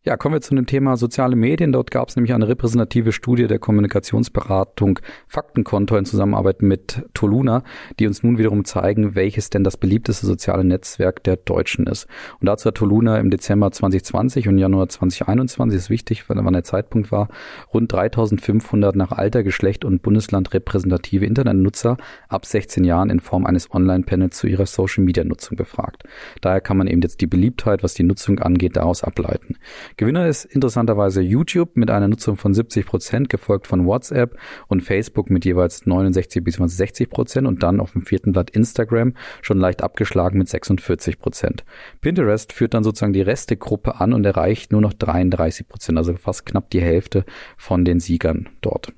Ja, 0.03 0.17
kommen 0.17 0.33
wir 0.33 0.41
zu 0.41 0.55
dem 0.55 0.65
Thema 0.65 0.97
soziale 0.97 1.35
Medien. 1.35 1.71
Dort 1.71 1.91
gab 1.91 2.09
es 2.09 2.15
nämlich 2.15 2.33
eine 2.33 2.47
repräsentative 2.47 3.11
Studie 3.11 3.45
der 3.45 3.59
Kommunikationsberatung 3.59 4.97
Faktenkonto 5.27 5.95
in 5.95 6.05
Zusammenarbeit 6.05 6.63
mit 6.63 7.03
Toluna, 7.13 7.63
die 7.99 8.07
uns 8.07 8.23
nun 8.23 8.39
wiederum 8.39 8.65
zeigen, 8.65 9.13
welches 9.13 9.51
denn 9.51 9.63
das 9.63 9.77
beliebteste 9.77 10.25
soziale 10.25 10.63
Netzwerk 10.63 11.23
der 11.23 11.35
Deutschen 11.35 11.85
ist. 11.85 12.07
Und 12.39 12.47
dazu 12.47 12.65
hat 12.65 12.77
Toluna 12.77 13.19
im 13.19 13.29
Dezember 13.29 13.69
2020 13.71 14.47
und 14.47 14.57
Januar 14.57 14.89
2021, 14.89 15.77
ist 15.77 15.91
wichtig, 15.91 16.27
wann 16.27 16.51
der 16.51 16.63
Zeitpunkt 16.63 17.11
war, 17.11 17.27
rund 17.71 17.93
3500 17.93 18.95
nach 18.95 19.11
Alter, 19.11 19.43
Geschlecht 19.43 19.85
und 19.85 20.01
Bundesland 20.01 20.51
repräsentative 20.55 21.27
Internetnutzer 21.27 21.97
ab 22.27 22.47
16 22.47 22.85
Jahren 22.85 23.11
in 23.11 23.19
Form 23.19 23.45
eines 23.45 23.69
Online-Panels 23.71 24.35
zu 24.35 24.47
ihrer 24.47 24.65
Social-Media-Nutzung 24.65 25.57
befragt. 25.57 26.05
Daher 26.41 26.59
kann 26.59 26.77
man 26.77 26.87
eben 26.87 27.03
jetzt 27.03 27.21
die 27.21 27.27
Beliebtheit, 27.27 27.83
was 27.83 27.93
die 27.93 28.01
Nutzung 28.01 28.39
angeht, 28.39 28.77
daraus 28.77 29.03
ableiten. 29.03 29.57
Gewinner 29.97 30.27
ist 30.27 30.45
interessanterweise 30.45 31.21
YouTube 31.21 31.75
mit 31.75 31.89
einer 31.91 32.07
Nutzung 32.07 32.37
von 32.37 32.53
70 32.53 32.85
Prozent, 32.85 33.29
gefolgt 33.29 33.67
von 33.67 33.85
WhatsApp 33.85 34.37
und 34.67 34.81
Facebook 34.81 35.29
mit 35.29 35.45
jeweils 35.45 35.85
69 35.85 36.43
bis 36.43 36.55
60 36.55 37.09
Prozent 37.09 37.47
und 37.47 37.63
dann 37.63 37.79
auf 37.79 37.91
dem 37.91 38.01
vierten 38.01 38.31
Blatt 38.31 38.49
Instagram 38.49 39.13
schon 39.41 39.57
leicht 39.57 39.83
abgeschlagen 39.83 40.37
mit 40.37 40.49
46 40.49 41.19
Prozent. 41.19 41.63
Pinterest 42.01 42.53
führt 42.53 42.73
dann 42.73 42.83
sozusagen 42.83 43.13
die 43.13 43.21
Restegruppe 43.21 43.99
an 43.99 44.13
und 44.13 44.25
erreicht 44.25 44.71
nur 44.71 44.81
noch 44.81 44.93
33 44.93 45.67
Prozent, 45.67 45.97
also 45.97 46.15
fast 46.15 46.45
knapp 46.45 46.69
die 46.69 46.81
Hälfte 46.81 47.25
von 47.57 47.85
den 47.85 47.99
Siegern 47.99 48.49
dort. 48.61 48.93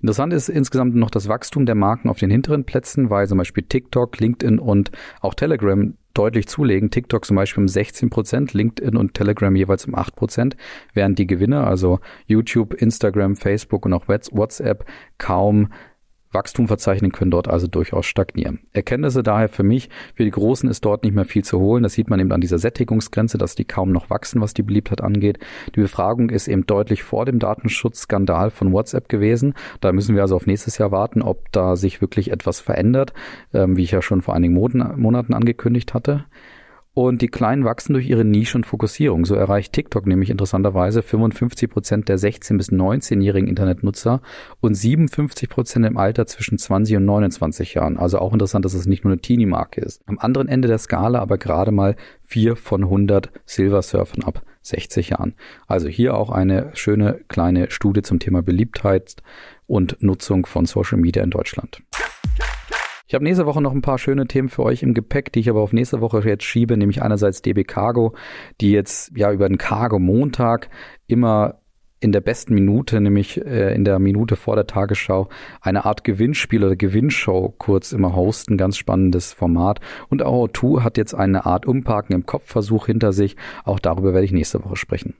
Interessant 0.00 0.32
ist 0.32 0.48
insgesamt 0.48 0.94
noch 0.94 1.10
das 1.10 1.28
Wachstum 1.28 1.66
der 1.66 1.74
Marken 1.74 2.08
auf 2.08 2.18
den 2.18 2.30
hinteren 2.30 2.64
Plätzen, 2.64 3.10
weil 3.10 3.26
zum 3.26 3.38
Beispiel 3.38 3.64
TikTok, 3.64 4.18
LinkedIn 4.18 4.58
und 4.58 4.90
auch 5.20 5.34
Telegram 5.34 5.94
deutlich 6.18 6.48
zulegen. 6.48 6.90
TikTok 6.90 7.24
zum 7.24 7.36
Beispiel 7.36 7.62
um 7.62 7.68
16 7.68 8.10
Prozent, 8.10 8.52
LinkedIn 8.52 8.96
und 8.96 9.14
Telegram 9.14 9.54
jeweils 9.54 9.86
um 9.86 9.94
8 9.94 10.16
Prozent, 10.16 10.56
während 10.92 11.18
die 11.18 11.26
Gewinner, 11.26 11.66
also 11.66 12.00
YouTube, 12.26 12.74
Instagram, 12.74 13.36
Facebook 13.36 13.86
und 13.86 13.92
auch 13.92 14.08
WhatsApp, 14.08 14.84
kaum 15.18 15.68
Wachstum 16.32 16.68
verzeichnen 16.68 17.12
können 17.12 17.30
dort 17.30 17.48
also 17.48 17.66
durchaus 17.66 18.06
stagnieren. 18.06 18.60
Erkenntnisse 18.72 19.22
daher 19.22 19.48
für 19.48 19.62
mich, 19.62 19.88
für 20.14 20.24
die 20.24 20.30
Großen 20.30 20.68
ist 20.68 20.84
dort 20.84 21.04
nicht 21.04 21.14
mehr 21.14 21.24
viel 21.24 21.44
zu 21.44 21.58
holen. 21.58 21.82
Das 21.82 21.94
sieht 21.94 22.10
man 22.10 22.20
eben 22.20 22.32
an 22.32 22.40
dieser 22.40 22.58
Sättigungsgrenze, 22.58 23.38
dass 23.38 23.54
die 23.54 23.64
kaum 23.64 23.92
noch 23.92 24.10
wachsen, 24.10 24.40
was 24.40 24.54
die 24.54 24.62
Beliebtheit 24.62 25.00
angeht. 25.00 25.38
Die 25.74 25.80
Befragung 25.80 26.30
ist 26.30 26.48
eben 26.48 26.66
deutlich 26.66 27.02
vor 27.02 27.24
dem 27.24 27.38
Datenschutzskandal 27.38 28.50
von 28.50 28.72
WhatsApp 28.72 29.08
gewesen. 29.08 29.54
Da 29.80 29.92
müssen 29.92 30.14
wir 30.14 30.22
also 30.22 30.36
auf 30.36 30.46
nächstes 30.46 30.78
Jahr 30.78 30.92
warten, 30.92 31.22
ob 31.22 31.50
da 31.52 31.76
sich 31.76 32.00
wirklich 32.00 32.30
etwas 32.30 32.60
verändert, 32.60 33.12
ähm, 33.54 33.76
wie 33.76 33.84
ich 33.84 33.92
ja 33.92 34.02
schon 34.02 34.22
vor 34.22 34.34
einigen 34.34 34.54
Monaten 34.54 35.34
angekündigt 35.34 35.94
hatte. 35.94 36.24
Und 36.98 37.22
die 37.22 37.28
Kleinen 37.28 37.64
wachsen 37.64 37.92
durch 37.92 38.08
ihre 38.08 38.24
Nische 38.24 38.58
und 38.58 38.66
Fokussierung. 38.66 39.24
So 39.24 39.36
erreicht 39.36 39.72
TikTok 39.72 40.04
nämlich 40.08 40.30
interessanterweise 40.30 41.00
55 41.00 41.70
Prozent 41.70 42.08
der 42.08 42.18
16- 42.18 42.56
bis 42.56 42.72
19-jährigen 42.72 43.48
Internetnutzer 43.48 44.20
und 44.58 44.74
57 44.74 45.48
Prozent 45.48 45.86
im 45.86 45.96
Alter 45.96 46.26
zwischen 46.26 46.58
20 46.58 46.96
und 46.96 47.04
29 47.04 47.74
Jahren. 47.74 47.98
Also 47.98 48.18
auch 48.18 48.32
interessant, 48.32 48.64
dass 48.64 48.74
es 48.74 48.86
nicht 48.86 49.04
nur 49.04 49.12
eine 49.12 49.20
Teenie-Marke 49.20 49.80
ist. 49.80 50.02
Am 50.06 50.18
anderen 50.18 50.48
Ende 50.48 50.66
der 50.66 50.78
Skala 50.78 51.20
aber 51.20 51.38
gerade 51.38 51.70
mal 51.70 51.94
vier 52.24 52.56
von 52.56 52.82
100 52.82 53.30
Silversurfern 53.46 54.24
ab 54.24 54.42
60 54.62 55.10
Jahren. 55.10 55.36
Also 55.68 55.86
hier 55.86 56.16
auch 56.16 56.30
eine 56.30 56.72
schöne 56.74 57.20
kleine 57.28 57.70
Studie 57.70 58.02
zum 58.02 58.18
Thema 58.18 58.42
Beliebtheit 58.42 59.22
und 59.68 60.02
Nutzung 60.02 60.46
von 60.46 60.66
Social 60.66 60.98
Media 60.98 61.22
in 61.22 61.30
Deutschland. 61.30 61.80
Ich 63.08 63.14
habe 63.14 63.24
nächste 63.24 63.46
Woche 63.46 63.62
noch 63.62 63.72
ein 63.72 63.80
paar 63.80 63.96
schöne 63.96 64.26
Themen 64.26 64.50
für 64.50 64.64
euch 64.64 64.82
im 64.82 64.92
Gepäck, 64.92 65.32
die 65.32 65.40
ich 65.40 65.48
aber 65.48 65.62
auf 65.62 65.72
nächste 65.72 66.02
Woche 66.02 66.20
jetzt 66.28 66.44
schiebe, 66.44 66.76
nämlich 66.76 67.00
einerseits 67.00 67.40
DB 67.40 67.64
Cargo, 67.64 68.14
die 68.60 68.70
jetzt 68.70 69.16
ja 69.16 69.32
über 69.32 69.48
den 69.48 69.56
Cargo 69.56 69.98
Montag 69.98 70.68
immer 71.06 71.54
in 72.00 72.12
der 72.12 72.20
besten 72.20 72.52
Minute, 72.52 73.00
nämlich 73.00 73.42
äh, 73.42 73.74
in 73.74 73.86
der 73.86 73.98
Minute 73.98 74.36
vor 74.36 74.56
der 74.56 74.66
Tagesschau, 74.66 75.30
eine 75.62 75.86
Art 75.86 76.04
Gewinnspiel 76.04 76.62
oder 76.62 76.76
Gewinnshow 76.76 77.54
kurz 77.56 77.92
immer 77.92 78.14
hosten. 78.14 78.58
Ganz 78.58 78.76
spannendes 78.76 79.32
Format. 79.32 79.80
Und 80.10 80.22
auch 80.22 80.46
O2 80.46 80.82
hat 80.82 80.98
jetzt 80.98 81.14
eine 81.14 81.46
Art 81.46 81.64
Umparken 81.64 82.14
im 82.14 82.26
Kopfversuch 82.26 82.86
hinter 82.86 83.14
sich. 83.14 83.36
Auch 83.64 83.78
darüber 83.78 84.12
werde 84.12 84.26
ich 84.26 84.32
nächste 84.32 84.62
Woche 84.62 84.76
sprechen. 84.76 85.14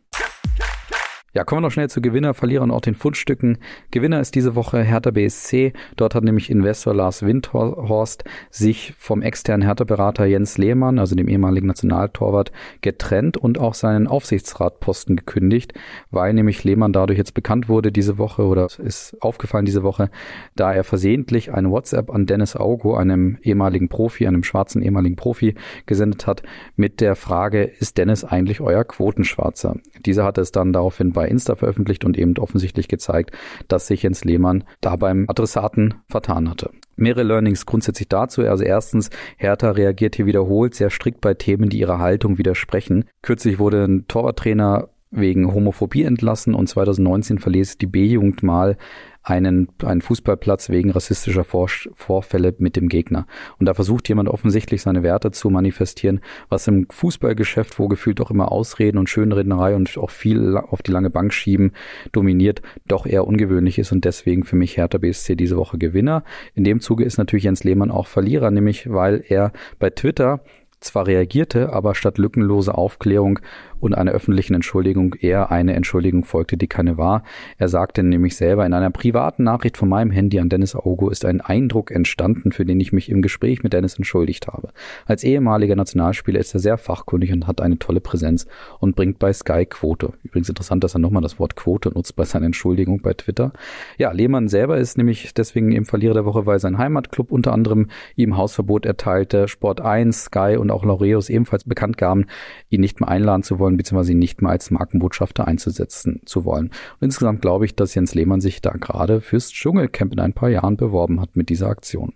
Ja, 1.34 1.44
kommen 1.44 1.60
wir 1.60 1.66
noch 1.66 1.72
schnell 1.72 1.90
zu 1.90 2.00
Gewinner, 2.00 2.32
Verlierer 2.32 2.62
und 2.62 2.70
auch 2.70 2.80
den 2.80 2.94
Fundstücken. 2.94 3.58
Gewinner 3.90 4.18
ist 4.18 4.34
diese 4.34 4.54
Woche 4.54 4.82
Hertha 4.82 5.10
BSC. 5.10 5.74
Dort 5.96 6.14
hat 6.14 6.24
nämlich 6.24 6.48
Investor 6.48 6.94
Lars 6.94 7.22
Windhorst 7.22 8.24
sich 8.50 8.94
vom 8.96 9.20
externen 9.20 9.66
Hertha-Berater 9.66 10.24
Jens 10.24 10.56
Lehmann, 10.56 10.98
also 10.98 11.14
dem 11.14 11.28
ehemaligen 11.28 11.66
Nationaltorwart, 11.66 12.50
getrennt 12.80 13.36
und 13.36 13.58
auch 13.58 13.74
seinen 13.74 14.06
Aufsichtsratposten 14.06 15.16
gekündigt, 15.16 15.74
weil 16.10 16.32
nämlich 16.32 16.64
Lehmann 16.64 16.94
dadurch 16.94 17.18
jetzt 17.18 17.34
bekannt 17.34 17.68
wurde 17.68 17.92
diese 17.92 18.16
Woche 18.16 18.46
oder 18.46 18.66
ist 18.78 19.14
aufgefallen 19.20 19.66
diese 19.66 19.82
Woche, 19.82 20.08
da 20.56 20.72
er 20.72 20.82
versehentlich 20.82 21.52
ein 21.52 21.70
WhatsApp 21.70 22.10
an 22.10 22.24
Dennis 22.24 22.56
Augo, 22.56 22.96
einem 22.96 23.36
ehemaligen 23.42 23.90
Profi, 23.90 24.26
einem 24.26 24.44
schwarzen 24.44 24.80
ehemaligen 24.80 25.16
Profi, 25.16 25.56
gesendet 25.84 26.26
hat 26.26 26.42
mit 26.74 27.02
der 27.02 27.16
Frage, 27.16 27.64
ist 27.64 27.98
Dennis 27.98 28.24
eigentlich 28.24 28.62
euer 28.62 28.84
Quotenschwarzer? 28.84 29.76
Dieser 30.06 30.24
hat 30.24 30.38
es 30.38 30.52
dann 30.52 30.72
daraufhin 30.72 31.14
bei 31.18 31.26
Insta 31.26 31.56
veröffentlicht 31.56 32.04
und 32.04 32.16
eben 32.16 32.38
offensichtlich 32.38 32.86
gezeigt, 32.86 33.36
dass 33.66 33.88
sich 33.88 34.04
Jens 34.04 34.22
Lehmann 34.24 34.62
da 34.80 34.94
beim 34.94 35.24
Adressaten 35.26 35.94
vertan 36.08 36.48
hatte. 36.48 36.70
Mehrere 36.94 37.24
Learnings 37.24 37.66
grundsätzlich 37.66 38.08
dazu. 38.08 38.42
Also 38.42 38.62
erstens, 38.62 39.10
Hertha 39.36 39.72
reagiert 39.72 40.14
hier 40.14 40.26
wiederholt 40.26 40.76
sehr 40.76 40.90
strikt 40.90 41.20
bei 41.20 41.34
Themen, 41.34 41.70
die 41.70 41.80
ihrer 41.80 41.98
Haltung 41.98 42.38
widersprechen. 42.38 43.06
Kürzlich 43.20 43.58
wurde 43.58 43.82
ein 43.82 44.06
Torwarttrainer 44.06 44.90
wegen 45.10 45.52
Homophobie 45.52 46.04
entlassen 46.04 46.54
und 46.54 46.68
2019 46.68 47.38
verließ 47.38 47.78
die 47.78 47.86
B-Jugend 47.86 48.42
mal 48.42 48.76
einen, 49.22 49.68
einen 49.84 50.00
Fußballplatz 50.00 50.70
wegen 50.70 50.90
rassistischer 50.90 51.44
Vor 51.44 51.68
Vorfälle 51.94 52.54
mit 52.58 52.76
dem 52.76 52.88
Gegner. 52.88 53.26
Und 53.58 53.66
da 53.66 53.74
versucht 53.74 54.08
jemand 54.08 54.28
offensichtlich 54.28 54.82
seine 54.82 55.02
Werte 55.02 55.30
zu 55.30 55.50
manifestieren, 55.50 56.20
was 56.48 56.66
im 56.66 56.86
Fußballgeschäft, 56.90 57.78
wo 57.78 57.88
gefühlt 57.88 58.20
auch 58.20 58.30
immer 58.30 58.50
Ausreden 58.50 58.98
und 58.98 59.10
Schönrednerei 59.10 59.74
und 59.74 59.96
auch 59.98 60.10
viel 60.10 60.56
auf 60.56 60.82
die 60.82 60.92
lange 60.92 61.10
Bank 61.10 61.34
schieben 61.34 61.72
dominiert, 62.12 62.62
doch 62.86 63.06
eher 63.06 63.26
ungewöhnlich 63.26 63.78
ist 63.78 63.92
und 63.92 64.04
deswegen 64.04 64.44
für 64.44 64.56
mich 64.56 64.76
Hertha 64.76 64.98
BSC 64.98 65.36
diese 65.36 65.56
Woche 65.56 65.78
Gewinner. 65.78 66.24
In 66.54 66.64
dem 66.64 66.80
Zuge 66.80 67.04
ist 67.04 67.18
natürlich 67.18 67.44
Jens 67.44 67.64
Lehmann 67.64 67.90
auch 67.90 68.06
Verlierer, 68.06 68.50
nämlich 68.50 68.90
weil 68.90 69.22
er 69.28 69.52
bei 69.78 69.90
Twitter 69.90 70.40
zwar 70.80 71.06
reagierte, 71.06 71.72
aber 71.72 71.94
statt 71.94 72.18
lückenlose 72.18 72.74
Aufklärung 72.74 73.40
und 73.80 73.94
einer 73.94 74.12
öffentlichen 74.12 74.54
Entschuldigung 74.54 75.14
eher 75.14 75.50
eine 75.50 75.74
Entschuldigung 75.74 76.24
folgte, 76.24 76.56
die 76.56 76.66
keine 76.66 76.96
war. 76.96 77.22
Er 77.58 77.68
sagte 77.68 78.02
nämlich 78.02 78.36
selber, 78.36 78.66
in 78.66 78.72
einer 78.72 78.90
privaten 78.90 79.44
Nachricht 79.44 79.76
von 79.76 79.88
meinem 79.88 80.10
Handy 80.10 80.40
an 80.40 80.48
Dennis 80.48 80.74
Augo 80.74 81.10
ist 81.10 81.24
ein 81.24 81.40
Eindruck 81.40 81.90
entstanden, 81.90 82.52
für 82.52 82.64
den 82.64 82.80
ich 82.80 82.92
mich 82.92 83.08
im 83.10 83.22
Gespräch 83.22 83.62
mit 83.62 83.72
Dennis 83.72 83.96
entschuldigt 83.96 84.46
habe. 84.46 84.70
Als 85.06 85.24
ehemaliger 85.24 85.76
Nationalspieler 85.76 86.40
ist 86.40 86.54
er 86.54 86.60
sehr 86.60 86.78
fachkundig 86.78 87.32
und 87.32 87.46
hat 87.46 87.60
eine 87.60 87.78
tolle 87.78 88.00
Präsenz 88.00 88.46
und 88.80 88.96
bringt 88.96 89.18
bei 89.18 89.32
Sky 89.32 89.66
Quote. 89.66 90.12
Übrigens 90.22 90.48
interessant, 90.48 90.84
dass 90.84 90.94
er 90.94 91.00
nochmal 91.00 91.22
das 91.22 91.38
Wort 91.38 91.56
Quote 91.56 91.90
nutzt 91.90 92.16
bei 92.16 92.24
seiner 92.24 92.46
Entschuldigung 92.46 93.00
bei 93.02 93.14
Twitter. 93.14 93.52
Ja, 93.98 94.12
Lehmann 94.12 94.48
selber 94.48 94.78
ist 94.78 94.98
nämlich 94.98 95.34
deswegen 95.34 95.72
eben 95.72 95.84
Verlierer 95.84 96.14
der 96.14 96.24
Woche, 96.24 96.46
weil 96.46 96.58
sein 96.58 96.78
Heimatclub 96.78 97.30
unter 97.30 97.52
anderem 97.52 97.88
ihm 98.16 98.36
Hausverbot 98.36 98.86
erteilte, 98.86 99.48
Sport 99.48 99.80
1, 99.80 100.24
Sky 100.24 100.56
und 100.58 100.70
auch 100.70 100.84
Laureus 100.84 101.28
ebenfalls 101.28 101.64
bekannt 101.64 101.98
gaben, 101.98 102.26
ihn 102.70 102.80
nicht 102.80 103.00
mehr 103.00 103.08
einladen 103.08 103.42
zu 103.42 103.58
wollen, 103.58 103.67
beziehungsweise 103.76 104.12
ihn 104.12 104.18
nicht 104.18 104.42
mehr 104.42 104.50
als 104.50 104.70
Markenbotschafter 104.70 105.46
einzusetzen 105.46 106.20
zu 106.24 106.44
wollen. 106.44 106.66
Und 106.66 107.02
insgesamt 107.02 107.42
glaube 107.42 107.64
ich, 107.64 107.74
dass 107.74 107.94
Jens 107.94 108.14
Lehmann 108.14 108.40
sich 108.40 108.60
da 108.62 108.70
gerade 108.70 109.20
fürs 109.20 109.50
Dschungelcamp 109.50 110.12
in 110.12 110.20
ein 110.20 110.32
paar 110.32 110.48
Jahren 110.48 110.76
beworben 110.76 111.20
hat 111.20 111.36
mit 111.36 111.48
dieser 111.48 111.68
Aktion. 111.68 112.14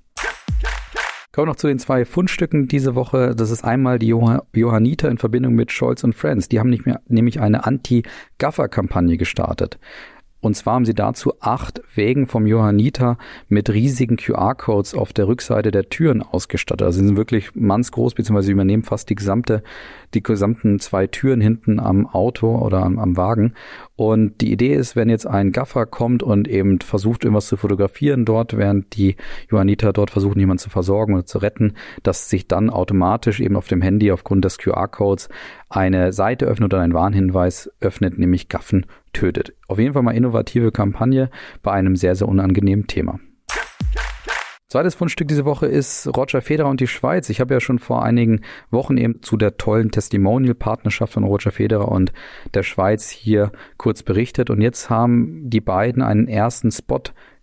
Kommen 1.32 1.46
wir 1.46 1.52
noch 1.52 1.56
zu 1.56 1.66
den 1.66 1.78
zwei 1.78 2.04
Fundstücken 2.04 2.68
diese 2.68 2.94
Woche. 2.94 3.34
Das 3.34 3.50
ist 3.50 3.64
einmal 3.64 3.98
die 3.98 4.08
Johanniter 4.08 5.08
in 5.08 5.16
Verbindung 5.16 5.54
mit 5.54 5.72
Scholz 5.72 6.04
und 6.04 6.14
Friends. 6.14 6.50
Die 6.50 6.60
haben 6.60 6.68
nicht 6.68 6.84
mehr, 6.84 7.00
nämlich 7.08 7.40
eine 7.40 7.64
Anti-Gaffer-Kampagne 7.64 9.16
gestartet. 9.16 9.78
Und 10.42 10.56
zwar 10.56 10.74
haben 10.74 10.84
sie 10.84 10.94
dazu 10.94 11.34
acht 11.38 11.80
Wägen 11.94 12.26
vom 12.26 12.48
Johanniter 12.48 13.16
mit 13.48 13.70
riesigen 13.70 14.16
QR-Codes 14.16 14.92
auf 14.92 15.12
der 15.12 15.28
Rückseite 15.28 15.70
der 15.70 15.88
Türen 15.88 16.20
ausgestattet. 16.20 16.84
Also 16.84 16.98
sie 16.98 17.06
sind 17.06 17.16
wirklich 17.16 17.54
mannsgroß, 17.54 18.14
beziehungsweise 18.14 18.50
übernehmen 18.50 18.82
fast 18.82 19.08
die 19.08 19.14
gesamte, 19.14 19.62
die 20.14 20.22
gesamten 20.22 20.80
zwei 20.80 21.06
Türen 21.06 21.40
hinten 21.40 21.78
am 21.78 22.08
Auto 22.08 22.56
oder 22.58 22.82
am, 22.82 22.98
am 22.98 23.16
Wagen. 23.16 23.54
Und 24.04 24.40
die 24.40 24.50
Idee 24.50 24.74
ist, 24.74 24.96
wenn 24.96 25.08
jetzt 25.08 25.28
ein 25.28 25.52
Gaffer 25.52 25.86
kommt 25.86 26.24
und 26.24 26.48
eben 26.48 26.80
versucht, 26.80 27.22
irgendwas 27.22 27.46
zu 27.46 27.56
fotografieren 27.56 28.24
dort, 28.24 28.56
während 28.56 28.96
die 28.96 29.14
Johanniter 29.48 29.92
dort 29.92 30.10
versuchen, 30.10 30.40
jemanden 30.40 30.58
zu 30.58 30.70
versorgen 30.70 31.14
oder 31.14 31.24
zu 31.24 31.38
retten, 31.38 31.74
dass 32.02 32.28
sich 32.28 32.48
dann 32.48 32.68
automatisch 32.68 33.38
eben 33.38 33.54
auf 33.54 33.68
dem 33.68 33.80
Handy 33.80 34.10
aufgrund 34.10 34.44
des 34.44 34.58
QR-Codes 34.58 35.28
eine 35.68 36.12
Seite 36.12 36.46
öffnet 36.46 36.74
oder 36.74 36.82
ein 36.82 36.94
Warnhinweis 36.94 37.70
öffnet, 37.80 38.18
nämlich 38.18 38.48
Gaffen 38.48 38.86
tötet. 39.12 39.54
Auf 39.68 39.78
jeden 39.78 39.92
Fall 39.92 40.02
mal 40.02 40.16
innovative 40.16 40.72
Kampagne 40.72 41.30
bei 41.62 41.70
einem 41.70 41.94
sehr, 41.94 42.16
sehr 42.16 42.26
unangenehmen 42.26 42.88
Thema. 42.88 43.20
Zweites 44.72 44.94
Fundstück 44.94 45.28
diese 45.28 45.44
Woche 45.44 45.66
ist 45.66 46.08
Roger 46.16 46.40
Federer 46.40 46.70
und 46.70 46.80
die 46.80 46.86
Schweiz. 46.86 47.28
Ich 47.28 47.42
habe 47.42 47.52
ja 47.52 47.60
schon 47.60 47.78
vor 47.78 48.02
einigen 48.02 48.40
Wochen 48.70 48.96
eben 48.96 49.20
zu 49.20 49.36
der 49.36 49.58
tollen 49.58 49.90
Testimonial-Partnerschaft 49.90 51.12
von 51.12 51.24
Roger 51.24 51.50
Federer 51.50 51.88
und 51.88 52.10
der 52.54 52.62
Schweiz 52.62 53.10
hier 53.10 53.52
kurz 53.76 54.02
berichtet. 54.02 54.48
Und 54.48 54.62
jetzt 54.62 54.88
haben 54.88 55.50
die 55.50 55.60
beiden 55.60 56.00
einen 56.00 56.26
ersten 56.26 56.70
Spot 56.70 57.02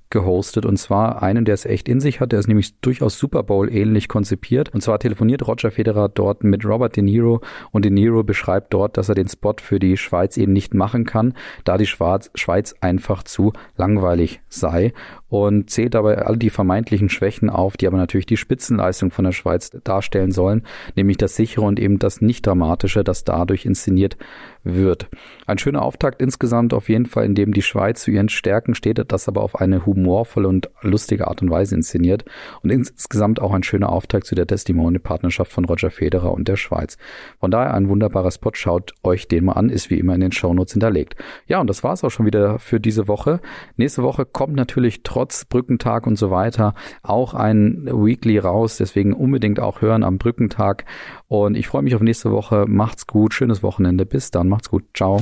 gehostet 0.09 0.65
und 0.65 0.77
zwar 0.77 1.21
einen, 1.21 1.45
der 1.45 1.53
es 1.53 1.65
echt 1.65 1.87
in 1.87 1.99
sich 1.99 2.19
hat. 2.19 2.31
Der 2.31 2.39
ist 2.39 2.47
nämlich 2.47 2.79
durchaus 2.79 3.19
Super 3.19 3.43
Bowl 3.43 3.71
ähnlich 3.71 4.07
konzipiert. 4.07 4.73
Und 4.73 4.81
zwar 4.81 4.99
telefoniert 4.99 5.47
Roger 5.47 5.71
Federer 5.71 6.09
dort 6.09 6.43
mit 6.43 6.65
Robert 6.65 6.95
De 6.95 7.03
Niro 7.03 7.41
und 7.71 7.85
De 7.85 7.91
Niro 7.91 8.23
beschreibt 8.23 8.73
dort, 8.73 8.97
dass 8.97 9.09
er 9.09 9.15
den 9.15 9.27
Spot 9.27 9.55
für 9.61 9.79
die 9.79 9.97
Schweiz 9.97 10.37
eben 10.37 10.53
nicht 10.53 10.73
machen 10.73 11.05
kann, 11.05 11.33
da 11.63 11.77
die 11.77 11.85
Schweiz 11.85 12.75
einfach 12.81 13.23
zu 13.23 13.53
langweilig 13.77 14.41
sei 14.49 14.93
und 15.29 15.69
zählt 15.69 15.93
dabei 15.93 16.17
all 16.25 16.37
die 16.37 16.49
vermeintlichen 16.49 17.09
Schwächen 17.09 17.49
auf, 17.49 17.77
die 17.77 17.87
aber 17.87 17.97
natürlich 17.97 18.25
die 18.25 18.37
Spitzenleistung 18.37 19.11
von 19.11 19.25
der 19.25 19.31
Schweiz 19.31 19.69
darstellen 19.83 20.31
sollen, 20.31 20.63
nämlich 20.95 21.17
das 21.17 21.35
sichere 21.35 21.65
und 21.65 21.79
eben 21.79 21.99
das 21.99 22.19
nicht 22.19 22.47
dramatische, 22.47 23.03
das 23.03 23.23
dadurch 23.23 23.65
inszeniert 23.65 24.17
wird. 24.63 25.07
Ein 25.45 25.57
schöner 25.57 25.81
Auftakt 25.81 26.21
insgesamt 26.21 26.73
auf 26.73 26.89
jeden 26.89 27.05
Fall, 27.05 27.25
in 27.25 27.35
dem 27.35 27.53
die 27.53 27.61
Schweiz 27.61 28.01
zu 28.01 28.11
ihren 28.11 28.29
Stärken 28.29 28.75
steht, 28.75 28.99
das 29.11 29.27
aber 29.27 29.41
auf 29.41 29.55
eine 29.55 29.85
humorvolle 29.85 30.47
und 30.47 30.69
lustige 30.81 31.27
Art 31.27 31.41
und 31.41 31.49
Weise 31.49 31.75
inszeniert 31.75 32.25
und 32.61 32.69
insgesamt 32.69 33.41
auch 33.41 33.53
ein 33.53 33.63
schöner 33.63 33.89
Auftakt 33.89 34.25
zu 34.25 34.35
der 34.35 34.47
Testimony-Partnerschaft 34.47 35.51
von 35.51 35.65
Roger 35.65 35.91
Federer 35.91 36.33
und 36.33 36.47
der 36.47 36.55
Schweiz. 36.55 36.97
Von 37.39 37.51
daher 37.51 37.73
ein 37.73 37.89
wunderbarer 37.89 38.31
Spot, 38.31 38.51
schaut 38.53 38.93
euch 39.03 39.27
den 39.27 39.45
mal 39.45 39.53
an, 39.53 39.69
ist 39.69 39.89
wie 39.89 39.99
immer 39.99 40.15
in 40.15 40.21
den 40.21 40.31
Shownotes 40.31 40.73
hinterlegt. 40.73 41.15
Ja, 41.47 41.61
und 41.61 41.69
das 41.69 41.83
war's 41.83 42.03
auch 42.03 42.11
schon 42.11 42.25
wieder 42.25 42.59
für 42.59 42.79
diese 42.79 43.07
Woche. 43.07 43.39
Nächste 43.77 44.03
Woche 44.03 44.25
kommt 44.25 44.55
natürlich 44.55 45.03
trotz 45.03 45.45
Brückentag 45.45 46.05
und 46.05 46.17
so 46.17 46.31
weiter 46.31 46.73
auch 47.03 47.33
ein 47.33 47.85
Weekly 47.85 48.37
raus, 48.37 48.77
deswegen 48.77 49.13
unbedingt 49.13 49.59
auch 49.59 49.81
hören 49.81 50.03
am 50.03 50.17
Brückentag 50.17 50.85
und 51.29 51.55
ich 51.55 51.67
freue 51.67 51.83
mich 51.83 51.95
auf 51.95 52.01
nächste 52.01 52.31
Woche. 52.31 52.65
Macht's 52.67 53.05
gut, 53.05 53.35
schönes 53.35 53.61
Wochenende. 53.61 54.05
Bis 54.05 54.31
dann, 54.31 54.48
macht's 54.49 54.69
gut. 54.69 54.83
Ciao. 54.93 55.21